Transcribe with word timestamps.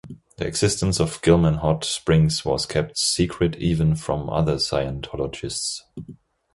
The 0.37 0.47
existence 0.47 0.99
of 0.99 1.21
Gilman 1.21 1.57
Hot 1.59 1.83
Springs 1.85 2.43
was 2.43 2.65
kept 2.65 2.97
secret 2.97 3.55
even 3.57 3.95
from 3.95 4.31
other 4.31 4.55
Scientologists. 4.55 5.83